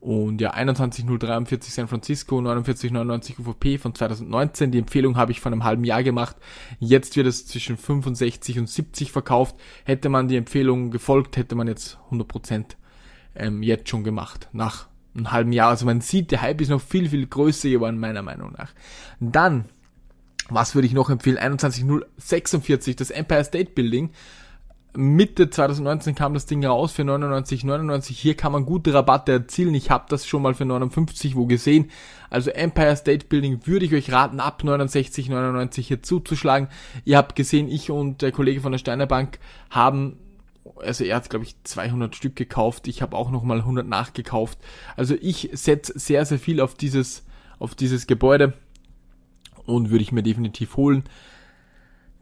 Und 0.00 0.40
ja, 0.40 0.50
21043 0.50 1.72
San 1.72 1.86
Francisco, 1.86 2.38
4999 2.38 3.38
UVP 3.38 3.78
von 3.78 3.94
2019. 3.94 4.72
Die 4.72 4.80
Empfehlung 4.80 5.16
habe 5.16 5.30
ich 5.30 5.40
vor 5.40 5.52
einem 5.52 5.62
halben 5.62 5.84
Jahr 5.84 6.02
gemacht. 6.02 6.34
Jetzt 6.80 7.16
wird 7.16 7.28
es 7.28 7.46
zwischen 7.46 7.76
65 7.76 8.58
und 8.58 8.68
70 8.68 9.12
verkauft. 9.12 9.54
Hätte 9.84 10.08
man 10.08 10.26
die 10.26 10.36
Empfehlung 10.36 10.90
gefolgt, 10.90 11.36
hätte 11.36 11.54
man 11.54 11.68
jetzt 11.68 11.98
100% 12.10 12.64
ähm, 13.36 13.62
jetzt 13.62 13.88
schon 13.88 14.02
gemacht. 14.02 14.48
Nach 14.52 14.88
einem 15.14 15.30
halben 15.30 15.52
Jahr. 15.52 15.68
Also 15.68 15.86
man 15.86 16.00
sieht, 16.00 16.32
der 16.32 16.42
Hype 16.42 16.62
ist 16.62 16.70
noch 16.70 16.80
viel, 16.80 17.08
viel 17.08 17.28
größer 17.28 17.68
geworden, 17.68 18.00
meiner 18.00 18.22
Meinung 18.22 18.54
nach. 18.58 18.72
Dann 19.20 19.66
was 20.50 20.74
würde 20.74 20.86
ich 20.86 20.92
noch 20.92 21.10
empfehlen? 21.10 21.38
21046, 21.38 22.96
das 22.96 23.10
Empire 23.10 23.44
State 23.44 23.72
Building. 23.72 24.10
Mitte 24.96 25.48
2019 25.48 26.16
kam 26.16 26.34
das 26.34 26.46
Ding 26.46 26.64
raus 26.64 26.92
für 26.92 27.02
99,99. 27.02 28.12
Hier 28.12 28.36
kann 28.36 28.50
man 28.50 28.66
gute 28.66 28.92
Rabatte 28.92 29.32
erzielen. 29.32 29.74
Ich 29.74 29.90
habe 29.90 30.06
das 30.08 30.26
schon 30.26 30.42
mal 30.42 30.54
für 30.54 30.64
59 30.64 31.36
wo 31.36 31.46
gesehen. 31.46 31.90
Also 32.28 32.50
Empire 32.50 32.96
State 32.96 33.26
Building 33.26 33.66
würde 33.66 33.86
ich 33.86 33.94
euch 33.94 34.10
raten, 34.10 34.40
ab 34.40 34.62
69,99 34.64 35.80
hier 35.82 36.02
zuzuschlagen. 36.02 36.68
Ihr 37.04 37.18
habt 37.18 37.36
gesehen, 37.36 37.68
ich 37.68 37.90
und 37.90 38.22
der 38.22 38.32
Kollege 38.32 38.60
von 38.60 38.72
der 38.72 38.78
Steiner 38.78 39.06
Bank 39.06 39.38
haben 39.70 40.18
also 40.76 41.04
er 41.04 41.16
hat 41.16 41.30
glaube 41.30 41.44
ich 41.44 41.56
200 41.64 42.14
Stück 42.14 42.36
gekauft. 42.36 42.88
Ich 42.88 43.02
habe 43.02 43.16
auch 43.16 43.30
noch 43.30 43.42
mal 43.42 43.58
100 43.58 43.86
nachgekauft. 43.86 44.58
Also 44.96 45.14
ich 45.20 45.50
setze 45.52 45.98
sehr 45.98 46.24
sehr 46.24 46.38
viel 46.38 46.60
auf 46.60 46.74
dieses 46.74 47.24
auf 47.58 47.74
dieses 47.74 48.06
Gebäude 48.06 48.54
und 49.66 49.90
würde 49.90 50.02
ich 50.02 50.12
mir 50.12 50.22
definitiv 50.22 50.76
holen. 50.76 51.04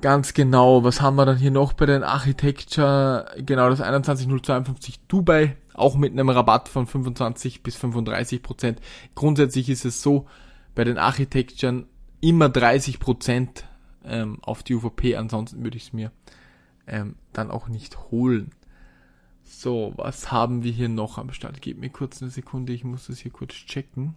Ganz 0.01 0.33
genau, 0.33 0.85
was 0.85 1.01
haben 1.01 1.17
wir 1.17 1.27
dann 1.27 1.39
hier 1.39 1.51
noch 1.51 1.73
bei 1.73 1.85
den 1.85 2.05
Architecture? 2.05 3.27
Genau, 3.39 3.69
das 3.69 3.81
21052 3.81 5.01
Dubai, 5.09 5.57
auch 5.75 5.97
mit 5.97 6.13
einem 6.13 6.29
Rabatt 6.29 6.69
von 6.69 6.87
25 6.87 7.65
bis 7.65 7.75
35 7.75 8.43
Prozent. 8.43 8.81
Grundsätzlich 9.17 9.69
ist 9.69 9.85
es 9.85 10.01
so, 10.01 10.27
bei 10.77 10.85
den 10.85 10.99
Architecturen 10.99 11.87
immer 12.21 12.49
30 12.49 13.01
Prozent 13.01 13.65
ähm, 14.05 14.39
auf 14.43 14.63
die 14.63 14.77
UVP, 14.77 15.17
ansonsten 15.17 15.65
würde 15.65 15.77
ich 15.77 15.87
es 15.87 15.93
mir 15.93 16.13
ähm, 16.87 17.17
dann 17.33 17.51
auch 17.51 17.67
nicht 17.67 18.11
holen. 18.13 18.51
So, 19.43 19.95
was 19.97 20.31
haben 20.31 20.63
wir 20.63 20.71
hier 20.71 20.89
noch 20.89 21.19
am 21.19 21.33
Start? 21.33 21.61
Gebt 21.61 21.81
mir 21.81 21.91
kurz 21.91 22.23
eine 22.23 22.31
Sekunde, 22.31 22.73
ich 22.73 22.85
muss 22.85 23.09
das 23.09 23.19
hier 23.19 23.33
kurz 23.33 23.55
checken 23.55 24.15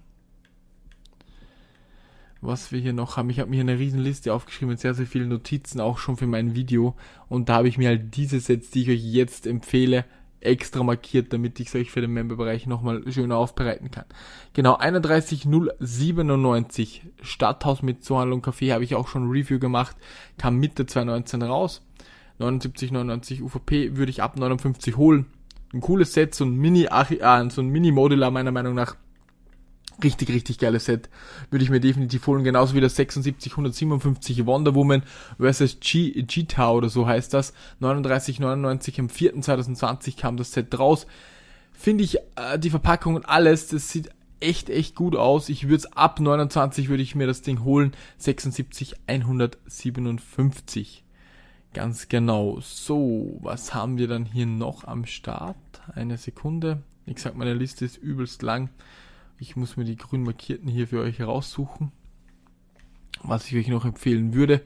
was 2.41 2.71
wir 2.71 2.79
hier 2.79 2.93
noch 2.93 3.17
haben. 3.17 3.29
Ich 3.29 3.39
habe 3.39 3.49
mir 3.49 3.57
hier 3.57 3.63
eine 3.63 3.79
riesen 3.79 3.99
Liste 3.99 4.33
aufgeschrieben 4.33 4.69
mit 4.69 4.79
sehr, 4.79 4.93
sehr 4.93 5.07
vielen 5.07 5.29
Notizen, 5.29 5.79
auch 5.79 5.99
schon 5.99 6.17
für 6.17 6.27
mein 6.27 6.55
Video. 6.55 6.95
Und 7.29 7.49
da 7.49 7.55
habe 7.55 7.67
ich 7.67 7.77
mir 7.77 7.89
halt 7.89 8.15
diese 8.15 8.39
Sets, 8.39 8.71
die 8.71 8.81
ich 8.81 8.89
euch 8.89 9.03
jetzt 9.03 9.45
empfehle, 9.45 10.05
extra 10.41 10.83
markiert, 10.83 11.31
damit 11.33 11.59
ich 11.59 11.67
es 11.67 11.75
euch 11.75 11.91
für 11.91 12.01
den 12.01 12.11
Memberbereich 12.11 12.65
nochmal 12.65 13.03
schöner 13.11 13.37
aufbereiten 13.37 13.91
kann. 13.91 14.05
Genau, 14.53 14.75
31097 14.75 17.03
Stadthaus 17.21 17.83
mit 17.83 18.03
Zoohandel 18.03 18.33
und 18.33 18.43
Café 18.45 18.73
habe 18.73 18.83
ich 18.83 18.95
auch 18.95 19.07
schon 19.07 19.27
ein 19.27 19.31
Review 19.31 19.59
gemacht, 19.59 19.95
kam 20.37 20.57
Mitte 20.57 20.87
2019 20.87 21.43
raus. 21.43 21.85
79,99 22.39 23.43
UVP 23.43 23.97
würde 23.97 24.09
ich 24.09 24.23
ab 24.23 24.35
59 24.35 24.97
holen. 24.97 25.27
Ein 25.73 25.81
cooles 25.81 26.13
Set, 26.13 26.33
so 26.33 26.43
ein 26.43 26.55
Mini, 26.55 26.85
äh, 26.85 27.49
so 27.49 27.61
ein 27.61 27.69
Mini-Modular 27.69 28.31
meiner 28.31 28.51
Meinung 28.51 28.73
nach 28.73 28.95
Richtig, 30.03 30.29
richtig 30.29 30.57
geiles 30.57 30.85
Set. 30.85 31.09
Würde 31.49 31.63
ich 31.63 31.69
mir 31.69 31.79
definitiv 31.79 32.25
holen. 32.27 32.43
Genauso 32.43 32.73
wie 32.73 32.81
das 32.81 32.95
76 32.95 33.53
157 33.53 34.45
Wonder 34.45 34.73
Woman 34.73 35.03
G 35.39 36.25
Cheetah 36.25 36.71
oder 36.71 36.89
so 36.89 37.05
heißt 37.07 37.33
das. 37.33 37.53
39,99 37.81 38.99
im 38.99 39.09
4. 39.09 39.41
2020 39.41 40.17
kam 40.17 40.37
das 40.37 40.53
Set 40.53 40.77
raus. 40.77 41.05
Finde 41.73 42.03
ich 42.03 42.17
äh, 42.35 42.57
die 42.57 42.69
Verpackung 42.69 43.15
und 43.15 43.27
alles, 43.29 43.67
das 43.67 43.89
sieht 43.89 44.09
echt, 44.39 44.69
echt 44.69 44.95
gut 44.95 45.15
aus. 45.15 45.49
Ich 45.49 45.63
würde 45.65 45.75
es 45.75 45.93
ab 45.93 46.19
29 46.19 46.89
würde 46.89 47.03
ich 47.03 47.15
mir 47.15 47.27
das 47.27 47.41
Ding 47.41 47.63
holen. 47.63 47.93
76 48.17 48.95
157. 49.07 51.03
Ganz 51.73 52.09
genau. 52.09 52.59
So, 52.61 53.37
was 53.41 53.73
haben 53.73 53.97
wir 53.97 54.07
dann 54.07 54.25
hier 54.25 54.45
noch 54.45 54.83
am 54.83 55.05
Start? 55.05 55.55
Eine 55.95 56.17
Sekunde 56.17 56.83
Ich 57.05 57.19
sag, 57.19 57.35
meine 57.35 57.53
Liste 57.53 57.85
ist 57.85 57.97
übelst 57.97 58.41
lang. 58.41 58.69
Ich 59.41 59.55
muss 59.55 59.75
mir 59.75 59.85
die 59.85 59.95
grün 59.95 60.21
markierten 60.21 60.69
hier 60.69 60.87
für 60.87 61.01
euch 61.01 61.17
heraussuchen. 61.17 61.91
Was 63.23 63.47
ich 63.47 63.55
euch 63.55 63.69
noch 63.69 63.85
empfehlen 63.85 64.35
würde. 64.35 64.61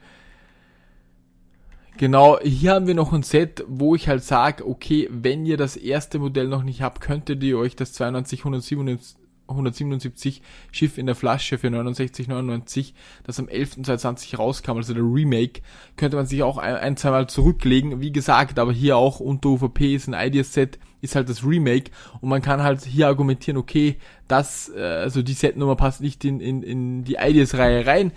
Genau, 1.96 2.38
hier 2.40 2.74
haben 2.74 2.86
wir 2.86 2.94
noch 2.94 3.14
ein 3.14 3.22
Set, 3.22 3.64
wo 3.68 3.94
ich 3.94 4.06
halt 4.06 4.22
sage, 4.22 4.68
okay, 4.68 5.08
wenn 5.10 5.46
ihr 5.46 5.56
das 5.56 5.76
erste 5.78 6.18
Modell 6.18 6.48
noch 6.48 6.62
nicht 6.62 6.82
habt, 6.82 7.00
könntet 7.00 7.42
ihr 7.42 7.56
euch 7.56 7.74
das 7.74 7.94
92 7.94 8.40
177 8.40 9.16
177 9.48 10.42
Schiff 10.72 10.98
in 10.98 11.06
der 11.06 11.14
Flasche 11.14 11.56
für 11.56 11.68
69,99, 11.68 12.92
das 13.24 13.38
am 13.38 13.46
11.2020 13.46 14.36
rauskam, 14.36 14.72
also 14.72 14.92
der 14.92 15.04
Remake, 15.04 15.62
könnte 15.96 16.16
man 16.16 16.26
sich 16.26 16.42
auch 16.42 16.58
ein, 16.58 16.74
ein 16.74 16.96
zwei 16.96 17.10
Mal 17.10 17.28
zurücklegen. 17.28 18.00
Wie 18.00 18.12
gesagt, 18.12 18.58
aber 18.58 18.72
hier 18.72 18.96
auch 18.96 19.20
unter 19.20 19.50
UVP 19.50 19.94
ist 19.94 20.08
ein 20.08 20.14
Ideas-Set, 20.14 20.78
ist 21.06 21.16
halt 21.16 21.28
das 21.28 21.44
Remake 21.44 21.90
und 22.20 22.28
man 22.28 22.42
kann 22.42 22.62
halt 22.62 22.84
hier 22.84 23.06
argumentieren, 23.06 23.56
okay, 23.56 23.96
das, 24.28 24.70
äh, 24.76 24.80
also 24.80 25.22
die 25.22 25.32
Setnummer 25.32 25.76
passt 25.76 26.00
nicht 26.00 26.24
in, 26.24 26.40
in, 26.40 26.62
in 26.62 27.04
die 27.04 27.16
Ideas-Reihe 27.20 27.86
rein, 27.86 28.12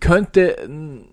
könnte 0.00 0.56
ein 0.64 1.04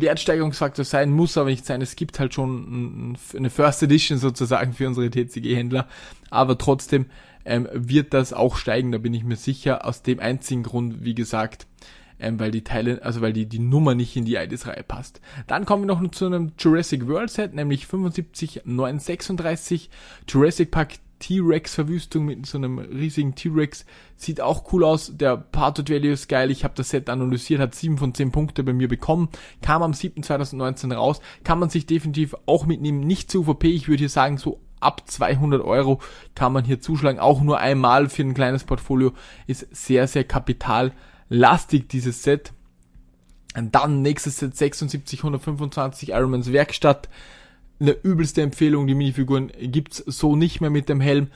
Wertsteigerungsfaktor 0.00 0.84
sein, 0.84 1.10
muss 1.10 1.36
aber 1.36 1.50
nicht 1.50 1.66
sein. 1.66 1.82
Es 1.82 1.96
gibt 1.96 2.20
halt 2.20 2.34
schon 2.34 3.16
eine 3.36 3.50
First 3.50 3.82
Edition 3.82 4.18
sozusagen 4.18 4.72
für 4.72 4.86
unsere 4.86 5.10
TCG-Händler, 5.10 5.88
aber 6.30 6.56
trotzdem 6.56 7.06
ähm, 7.44 7.68
wird 7.72 8.14
das 8.14 8.32
auch 8.32 8.56
steigen, 8.56 8.92
da 8.92 8.98
bin 8.98 9.14
ich 9.14 9.24
mir 9.24 9.36
sicher, 9.36 9.84
aus 9.84 10.02
dem 10.02 10.20
einzigen 10.20 10.62
Grund, 10.62 11.04
wie 11.04 11.14
gesagt, 11.14 11.66
ähm, 12.22 12.40
weil 12.40 12.50
die 12.50 12.64
Teile, 12.64 13.02
also 13.02 13.20
weil 13.20 13.32
die, 13.32 13.46
die 13.46 13.58
Nummer 13.58 13.94
nicht 13.94 14.16
in 14.16 14.24
die 14.24 14.36
IDs-Reihe 14.36 14.84
passt. 14.84 15.20
Dann 15.46 15.66
kommen 15.66 15.82
wir 15.82 15.94
noch 15.94 16.10
zu 16.10 16.26
einem 16.26 16.52
Jurassic 16.58 17.06
World 17.08 17.30
Set, 17.30 17.54
nämlich 17.54 17.86
75936 17.86 19.90
Jurassic 20.28 20.70
Park 20.70 20.94
T-Rex-Verwüstung 21.18 22.24
mit 22.24 22.46
so 22.46 22.58
einem 22.58 22.78
riesigen 22.78 23.34
T-Rex. 23.34 23.84
Sieht 24.16 24.40
auch 24.40 24.72
cool 24.72 24.84
aus. 24.84 25.16
Der 25.16 25.36
Partout 25.36 25.92
Value 25.92 26.12
ist 26.12 26.28
geil. 26.28 26.50
Ich 26.50 26.64
habe 26.64 26.74
das 26.76 26.90
Set 26.90 27.08
analysiert, 27.08 27.60
hat 27.60 27.76
7 27.76 27.96
von 27.96 28.12
10 28.12 28.32
Punkte 28.32 28.64
bei 28.64 28.72
mir 28.72 28.88
bekommen. 28.88 29.28
Kam 29.60 29.82
am 29.82 29.92
7.2019 29.92 30.92
raus. 30.92 31.20
Kann 31.44 31.60
man 31.60 31.70
sich 31.70 31.86
definitiv 31.86 32.34
auch 32.46 32.66
mitnehmen. 32.66 33.00
Nicht 33.00 33.30
zu 33.30 33.42
UVP. 33.42 33.68
Ich 33.68 33.86
würde 33.86 34.00
hier 34.00 34.08
sagen, 34.08 34.36
so 34.36 34.58
ab 34.80 35.02
200 35.06 35.62
Euro 35.62 36.00
kann 36.34 36.52
man 36.52 36.64
hier 36.64 36.80
zuschlagen. 36.80 37.20
Auch 37.20 37.40
nur 37.40 37.58
einmal 37.58 38.08
für 38.08 38.22
ein 38.22 38.34
kleines 38.34 38.64
Portfolio 38.64 39.12
ist 39.46 39.68
sehr, 39.70 40.08
sehr 40.08 40.24
kapitallastig 41.28 41.88
dieses 41.88 42.22
Set. 42.22 42.52
Dann 43.54 44.02
nächstes 44.02 44.38
Set 44.38 44.56
7625 44.56 46.10
Ironmans 46.10 46.52
Werkstatt. 46.52 47.08
Eine 47.80 47.92
übelste 47.92 48.42
Empfehlung, 48.42 48.86
die 48.86 48.94
Minifiguren 48.94 49.50
gibt's 49.60 49.98
so 50.06 50.36
nicht 50.36 50.60
mehr 50.60 50.70
mit 50.70 50.88
dem 50.88 51.00
Helm. 51.00 51.28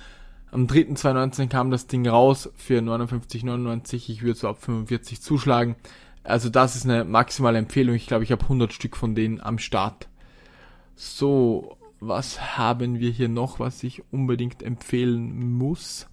Am 0.52 0.66
3.2019 0.66 1.48
kam 1.48 1.70
das 1.70 1.88
Ding 1.88 2.06
raus 2.06 2.50
für 2.54 2.78
59,99. 2.78 4.10
Ich 4.10 4.22
würde 4.22 4.38
so 4.38 4.48
ab 4.48 4.62
45 4.62 5.20
zuschlagen. 5.20 5.74
Also 6.22 6.48
das 6.48 6.76
ist 6.76 6.84
eine 6.84 7.04
maximale 7.04 7.58
Empfehlung. 7.58 7.94
Ich 7.94 8.06
glaube, 8.06 8.24
ich 8.24 8.32
habe 8.32 8.42
100 8.42 8.72
Stück 8.72 8.96
von 8.96 9.14
denen 9.14 9.40
am 9.40 9.58
Start. 9.58 10.08
So, 10.94 11.76
was 12.00 12.56
haben 12.56 13.00
wir 13.00 13.10
hier 13.10 13.28
noch, 13.28 13.58
was 13.58 13.82
ich 13.82 14.02
unbedingt 14.12 14.62
empfehlen 14.62 15.52
muss? 15.52 16.06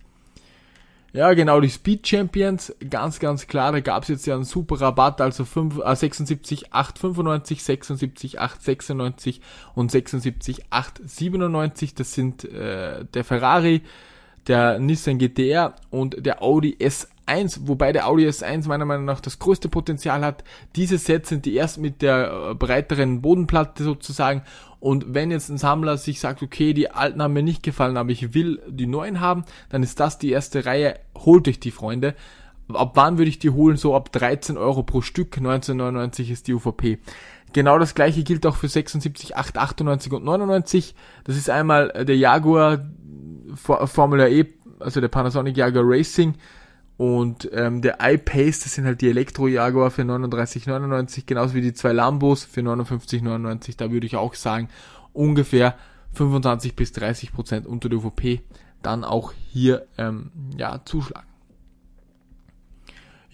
Ja, 1.15 1.31
genau, 1.35 1.61
die 1.61 1.69
Speed 1.69 2.07
Champions, 2.07 2.73
ganz, 2.89 3.19
ganz 3.19 3.45
klar, 3.45 3.71
da 3.71 3.81
gab 3.81 4.01
es 4.01 4.09
jetzt 4.09 4.25
ja 4.25 4.33
einen 4.33 4.45
super 4.45 4.81
Rabatt, 4.81 5.21
also 5.21 5.45
5, 5.45 5.77
äh, 5.85 5.95
76, 5.95 6.73
895, 6.73 7.63
76, 7.63 8.39
896 8.39 9.39
und 9.75 9.91
76, 9.91 10.65
897, 10.71 11.93
das 11.93 12.13
sind 12.15 12.45
äh, 12.45 13.05
der 13.05 13.23
Ferrari, 13.23 13.83
der 14.47 14.79
Nissan 14.79 15.19
GTR 15.19 15.75
und 15.91 16.25
der 16.25 16.41
Audi 16.41 16.75
S1, 17.27 17.61
wobei 17.63 17.91
der 17.91 18.07
Audi 18.07 18.27
S1 18.27 18.67
meiner 18.67 18.85
Meinung 18.85 19.05
nach 19.05 19.19
das 19.19 19.39
größte 19.39 19.69
Potenzial 19.69 20.23
hat. 20.23 20.43
Diese 20.75 20.97
Sets 20.97 21.29
sind 21.29 21.45
die 21.45 21.57
ersten 21.57 21.81
mit 21.81 22.01
der 22.01 22.49
äh, 22.51 22.55
breiteren 22.55 23.21
Bodenplatte 23.21 23.83
sozusagen 23.83 24.43
und 24.83 25.13
wenn 25.13 25.31
jetzt 25.31 25.47
ein 25.47 25.57
Sammler 25.57 25.95
sich 25.95 26.19
sagt, 26.19 26.43
okay, 26.43 26.73
die 26.73 26.91
alten 26.91 27.21
haben 27.21 27.31
mir 27.31 27.41
nicht 27.41 27.63
gefallen, 27.63 27.95
aber 27.95 28.09
ich 28.09 28.33
will 28.33 28.61
die 28.67 28.85
neuen 28.85 29.21
haben, 29.21 29.45
dann 29.69 29.81
ist 29.81 29.97
das 30.01 30.17
die 30.19 30.29
erste 30.29 30.65
Reihe. 30.65 30.99
Holt 31.15 31.47
euch 31.47 31.61
die, 31.61 31.71
Freunde. 31.71 32.15
Ab 32.67 32.91
wann 32.95 33.17
würde 33.17 33.29
ich 33.29 33.39
die 33.39 33.51
holen? 33.51 33.77
So 33.77 33.95
ab 33.95 34.11
13 34.11 34.57
Euro 34.57 34.83
pro 34.83 34.99
Stück. 34.99 35.37
1999 35.37 36.31
ist 36.31 36.49
die 36.49 36.53
UVP. 36.53 36.99
Genau 37.53 37.79
das 37.79 37.95
gleiche 37.95 38.23
gilt 38.23 38.45
auch 38.45 38.57
für 38.57 38.67
76, 38.67 39.37
8, 39.37 39.57
98 39.57 40.11
und 40.11 40.25
99. 40.25 40.95
Das 41.23 41.37
ist 41.37 41.49
einmal 41.49 42.05
der 42.05 42.17
Jaguar 42.17 42.85
Formula 43.55 44.27
E, 44.27 44.47
also 44.81 44.99
der 44.99 45.07
Panasonic 45.07 45.55
Jaguar 45.55 45.85
Racing 45.87 46.33
und 46.97 47.49
ähm, 47.53 47.81
der 47.81 47.97
iPace, 48.01 48.59
das 48.61 48.73
sind 48.75 48.85
halt 48.85 49.01
die 49.01 49.09
Elektro 49.09 49.47
Jaguar 49.47 49.89
für 49.89 50.03
39,99, 50.03 51.23
genauso 51.25 51.55
wie 51.55 51.61
die 51.61 51.73
zwei 51.73 51.91
Lambos 51.91 52.43
für 52.43 52.61
59,99. 52.61 53.77
Da 53.77 53.91
würde 53.91 54.05
ich 54.05 54.15
auch 54.15 54.35
sagen, 54.35 54.69
ungefähr 55.11 55.75
25 56.13 56.75
bis 56.75 56.91
30 56.91 57.33
Prozent 57.33 57.65
unter 57.65 57.89
der 57.89 57.99
UVP 57.99 58.41
dann 58.83 59.03
auch 59.03 59.33
hier 59.51 59.87
ähm, 59.97 60.31
ja 60.55 60.81
zuschlagen. 60.85 61.27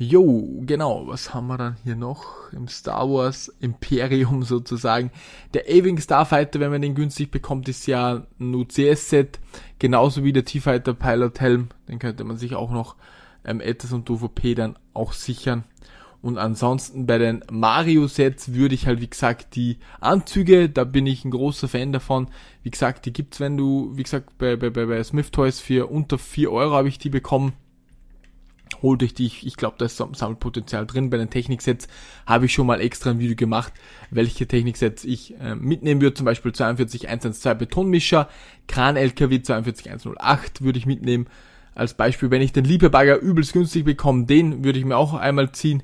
Jo, 0.01 0.61
genau, 0.61 1.07
was 1.07 1.33
haben 1.33 1.47
wir 1.47 1.57
dann 1.57 1.75
hier 1.83 1.97
noch 1.97 2.53
im 2.53 2.69
Star 2.69 3.09
Wars 3.09 3.49
Imperium 3.59 4.43
sozusagen? 4.45 5.11
Der 5.53 5.63
A-Wing 5.63 5.99
Starfighter, 5.99 6.61
wenn 6.61 6.71
man 6.71 6.81
den 6.81 6.95
günstig 6.95 7.31
bekommt, 7.31 7.67
ist 7.67 7.85
ja 7.85 8.25
ein 8.39 8.55
UCS-Set, 8.55 9.41
genauso 9.77 10.23
wie 10.23 10.31
der 10.31 10.45
T-Fighter 10.45 10.93
Pilot 10.93 11.41
Helm, 11.41 11.67
den 11.89 11.99
könnte 11.99 12.23
man 12.23 12.37
sich 12.37 12.55
auch 12.55 12.71
noch 12.71 12.95
ähm, 13.49 13.61
etwas 13.61 13.91
und 13.91 14.09
UVP 14.09 14.55
dann 14.55 14.77
auch 14.93 15.13
sichern. 15.13 15.63
Und 16.21 16.37
ansonsten 16.37 17.05
bei 17.05 17.17
den 17.17 17.43
Mario-Sets 17.49 18.53
würde 18.53 18.75
ich 18.75 18.87
halt, 18.87 18.99
wie 18.99 19.09
gesagt, 19.09 19.55
die 19.55 19.77
Anzüge, 20.01 20.69
da 20.69 20.83
bin 20.83 21.07
ich 21.07 21.23
ein 21.23 21.31
großer 21.31 21.69
Fan 21.69 21.93
davon. 21.93 22.27
Wie 22.61 22.71
gesagt, 22.71 23.05
die 23.05 23.13
gibt's, 23.13 23.39
wenn 23.39 23.55
du, 23.55 23.91
wie 23.93 24.03
gesagt, 24.03 24.37
bei, 24.37 24.57
bei, 24.57 24.69
bei 24.69 25.03
Smith 25.03 25.31
Toys 25.31 25.61
für 25.61 25.89
unter 25.89 26.17
4 26.17 26.51
Euro 26.51 26.75
habe 26.75 26.89
ich 26.89 26.99
die 26.99 27.09
bekommen. 27.09 27.53
Holt 28.81 29.01
euch 29.01 29.13
die, 29.13 29.25
ich, 29.25 29.45
ich 29.45 29.55
glaube, 29.55 29.75
da 29.77 29.85
ist 29.85 29.97
Sammelpotenzial 29.97 30.85
drin. 30.85 31.09
Bei 31.09 31.17
den 31.17 31.29
Techniksets 31.29 31.87
habe 32.25 32.45
ich 32.45 32.53
schon 32.53 32.67
mal 32.67 32.81
extra 32.81 33.11
ein 33.11 33.19
Video 33.19 33.35
gemacht, 33.35 33.73
welche 34.11 34.45
Techniksets 34.45 35.05
ich 35.05 35.39
äh, 35.39 35.55
mitnehmen 35.55 36.01
würde. 36.01 36.15
Zum 36.15 36.25
Beispiel 36.25 36.51
42112 36.51 37.57
Betonmischer, 37.57 38.29
Kran 38.67 38.97
LKW 38.97 39.41
42108 39.41 40.61
würde 40.61 40.79
ich 40.79 40.85
mitnehmen 40.85 41.27
als 41.75 41.93
Beispiel, 41.93 42.31
wenn 42.31 42.41
ich 42.41 42.53
den 42.53 42.65
Liebebagger 42.65 43.19
übelst 43.19 43.53
günstig 43.53 43.85
bekomme, 43.85 44.25
den 44.25 44.63
würde 44.63 44.79
ich 44.79 44.85
mir 44.85 44.97
auch 44.97 45.13
einmal 45.13 45.51
ziehen. 45.51 45.83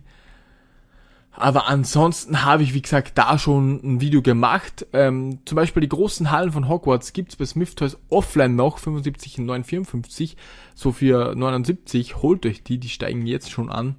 Aber 1.38 1.68
ansonsten 1.68 2.46
habe 2.46 2.63
ich, 2.63 2.74
wie 2.74 2.82
gesagt, 2.82 3.18
da 3.18 3.38
schon 3.38 3.82
ein 3.84 4.01
Video 4.01 4.22
gemacht. 4.22 4.88
Ähm, 4.94 5.39
zum 5.46 5.58
Beispiel 5.58 5.82
die 5.82 5.89
großen 5.89 6.32
Hallen 6.32 6.51
von 6.51 6.70
Hogwarts 6.70 7.12
gibt's 7.12 7.36
bei 7.36 7.46
Smith 7.46 7.75
Toys 7.75 7.98
offline 8.10 8.56
noch, 8.56 8.77
75 8.77 9.39
und 9.39 9.48
954, 9.48 10.38
so 10.75 10.94
für 10.94 11.36
79. 11.36 12.22
Holt 12.22 12.46
euch 12.46 12.63
die, 12.63 12.77
die 12.77 12.89
steigen 12.89 13.27
jetzt 13.27 13.51
schon 13.51 13.70
an. 13.70 13.96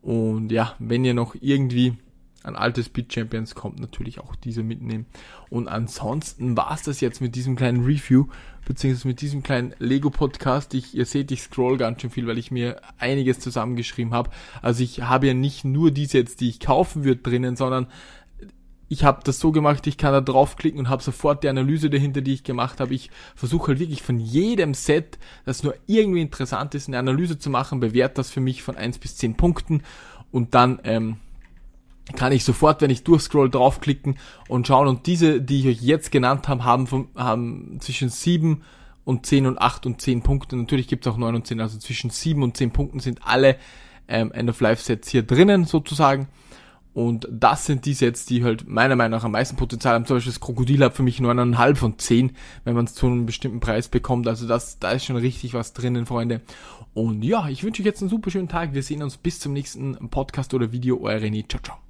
Und 0.00 0.52
ja, 0.52 0.74
wenn 0.78 1.04
ihr 1.04 1.14
noch 1.14 1.34
irgendwie 1.38 1.96
an 2.44 2.56
alte 2.56 2.84
Speed 2.84 3.12
Champions 3.12 3.54
kommt, 3.54 3.80
natürlich 3.80 4.20
auch 4.20 4.36
diese 4.36 4.62
mitnehmen. 4.62 5.06
Und 5.50 5.66
ansonsten 5.66 6.56
war's 6.56 6.82
das 6.82 7.00
jetzt 7.00 7.20
mit 7.20 7.34
diesem 7.34 7.56
kleinen 7.56 7.84
Review, 7.84 8.26
beziehungsweise 8.66 9.08
mit 9.08 9.20
diesem 9.20 9.42
kleinen 9.42 9.74
Lego-Podcast. 9.78 10.74
Ich, 10.74 10.94
ihr 10.94 11.06
seht, 11.06 11.32
ich 11.32 11.42
scroll 11.42 11.78
ganz 11.78 12.00
schön 12.00 12.10
viel, 12.10 12.26
weil 12.26 12.38
ich 12.38 12.50
mir 12.50 12.80
einiges 12.98 13.40
zusammengeschrieben 13.40 14.12
habe. 14.12 14.30
Also 14.62 14.84
ich 14.84 15.02
habe 15.02 15.26
ja 15.26 15.34
nicht 15.34 15.64
nur 15.64 15.90
die 15.90 16.04
jetzt, 16.04 16.40
die 16.40 16.50
ich 16.50 16.60
kaufen 16.60 17.04
würde 17.04 17.22
drinnen, 17.22 17.56
sondern 17.56 17.88
ich 18.88 19.04
habe 19.04 19.22
das 19.24 19.40
so 19.40 19.50
gemacht, 19.50 19.86
ich 19.86 19.96
kann 19.96 20.12
da 20.12 20.20
draufklicken 20.20 20.78
und 20.78 20.88
habe 20.88 21.02
sofort 21.02 21.42
die 21.42 21.48
Analyse 21.48 21.88
dahinter, 21.88 22.20
die 22.20 22.34
ich 22.34 22.44
gemacht 22.44 22.80
habe. 22.80 22.94
Ich 22.94 23.10
versuche 23.34 23.68
halt 23.68 23.80
wirklich 23.80 24.02
von 24.02 24.20
jedem 24.20 24.74
Set, 24.74 25.18
das 25.46 25.62
nur 25.62 25.74
irgendwie 25.86 26.20
interessant 26.20 26.74
ist, 26.74 26.88
eine 26.88 26.98
Analyse 26.98 27.38
zu 27.38 27.48
machen, 27.48 27.80
bewerte 27.80 28.16
das 28.16 28.30
für 28.30 28.40
mich 28.40 28.62
von 28.62 28.76
eins 28.76 28.98
bis 28.98 29.16
zehn 29.16 29.36
Punkten 29.36 29.82
und 30.30 30.54
dann 30.54 30.80
ähm, 30.84 31.16
kann 32.16 32.32
ich 32.32 32.44
sofort, 32.44 32.82
wenn 32.82 32.90
ich 32.90 33.04
durchscroll, 33.04 33.50
draufklicken 33.50 34.18
und 34.48 34.66
schauen. 34.66 34.88
Und 34.88 35.06
diese, 35.06 35.40
die 35.40 35.60
ich 35.60 35.66
euch 35.66 35.82
jetzt 35.82 36.12
genannt 36.12 36.48
habe, 36.48 36.64
haben, 36.64 36.86
vom, 36.86 37.08
haben 37.16 37.78
zwischen 37.80 38.10
7 38.10 38.62
und 39.04 39.26
10 39.26 39.46
und 39.46 39.58
8 39.58 39.86
und 39.86 40.00
10 40.00 40.22
Punkte. 40.22 40.56
Natürlich 40.56 40.88
gibt 40.88 41.06
es 41.06 41.12
auch 41.12 41.16
9 41.16 41.34
und 41.34 41.46
10, 41.46 41.60
also 41.60 41.78
zwischen 41.78 42.10
7 42.10 42.42
und 42.42 42.56
10 42.56 42.72
Punkten 42.72 43.00
sind 43.00 43.20
alle 43.24 43.56
ähm, 44.08 44.32
End-of-Life-Sets 44.32 45.08
hier 45.08 45.22
drinnen 45.22 45.64
sozusagen. 45.64 46.28
Und 46.94 47.26
das 47.28 47.66
sind 47.66 47.86
die 47.86 47.92
Sets, 47.94 48.24
die 48.24 48.44
halt 48.44 48.68
meiner 48.68 48.94
Meinung 48.94 49.18
nach 49.18 49.24
am 49.24 49.32
meisten 49.32 49.56
Potenzial 49.56 49.94
haben. 49.94 50.06
Zum 50.06 50.16
Beispiel 50.16 50.32
das 50.32 50.40
Krokodil 50.40 50.84
hat 50.84 50.94
für 50.94 51.02
mich 51.02 51.18
9,5 51.18 51.74
von 51.74 51.98
10, 51.98 52.32
wenn 52.62 52.74
man 52.74 52.84
es 52.84 52.94
zu 52.94 53.06
einem 53.06 53.26
bestimmten 53.26 53.58
Preis 53.58 53.88
bekommt. 53.88 54.28
Also 54.28 54.46
das, 54.46 54.78
da 54.78 54.92
ist 54.92 55.04
schon 55.04 55.16
richtig 55.16 55.54
was 55.54 55.72
drinnen, 55.72 56.06
Freunde. 56.06 56.40
Und 56.94 57.24
ja, 57.24 57.48
ich 57.48 57.64
wünsche 57.64 57.82
euch 57.82 57.86
jetzt 57.86 58.00
einen 58.00 58.10
super 58.10 58.30
schönen 58.30 58.48
Tag. 58.48 58.74
Wir 58.74 58.84
sehen 58.84 59.02
uns 59.02 59.16
bis 59.16 59.40
zum 59.40 59.52
nächsten 59.52 60.08
Podcast 60.08 60.54
oder 60.54 60.70
Video. 60.70 61.00
Euer 61.00 61.18
René. 61.18 61.48
Ciao, 61.48 61.60
ciao. 61.60 61.83